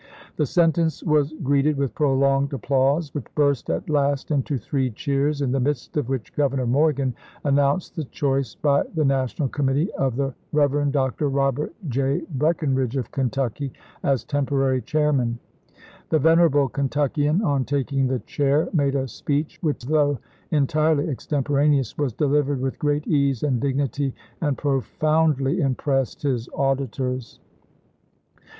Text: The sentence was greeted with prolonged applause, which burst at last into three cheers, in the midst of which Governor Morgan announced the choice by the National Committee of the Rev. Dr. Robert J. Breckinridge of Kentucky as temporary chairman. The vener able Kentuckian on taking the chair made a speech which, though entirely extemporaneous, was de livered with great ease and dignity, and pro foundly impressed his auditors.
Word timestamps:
The 0.35 0.47
sentence 0.47 1.03
was 1.03 1.31
greeted 1.43 1.77
with 1.77 1.93
prolonged 1.93 2.53
applause, 2.53 3.13
which 3.13 3.27
burst 3.35 3.69
at 3.69 3.87
last 3.87 4.31
into 4.31 4.57
three 4.57 4.89
cheers, 4.89 5.43
in 5.43 5.51
the 5.51 5.59
midst 5.59 5.95
of 5.95 6.09
which 6.09 6.33
Governor 6.33 6.65
Morgan 6.65 7.13
announced 7.43 7.95
the 7.95 8.05
choice 8.05 8.55
by 8.55 8.81
the 8.95 9.05
National 9.05 9.47
Committee 9.47 9.91
of 9.91 10.15
the 10.15 10.33
Rev. 10.53 10.91
Dr. 10.91 11.29
Robert 11.29 11.75
J. 11.87 12.23
Breckinridge 12.33 12.97
of 12.97 13.11
Kentucky 13.11 13.71
as 14.01 14.23
temporary 14.23 14.81
chairman. 14.81 15.37
The 16.09 16.17
vener 16.19 16.45
able 16.47 16.67
Kentuckian 16.67 17.43
on 17.43 17.63
taking 17.63 18.07
the 18.07 18.21
chair 18.21 18.69
made 18.73 18.95
a 18.95 19.07
speech 19.07 19.59
which, 19.61 19.83
though 19.85 20.17
entirely 20.49 21.09
extemporaneous, 21.09 21.95
was 21.95 22.11
de 22.13 22.25
livered 22.25 22.59
with 22.59 22.79
great 22.79 23.05
ease 23.05 23.43
and 23.43 23.61
dignity, 23.61 24.15
and 24.41 24.57
pro 24.57 24.81
foundly 24.81 25.59
impressed 25.59 26.23
his 26.23 26.49
auditors. 26.55 27.39